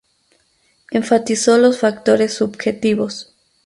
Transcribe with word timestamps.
Enfatizó 0.89 1.59
los 1.59 1.77
factores 1.77 2.33
subjetivos. 2.33 3.35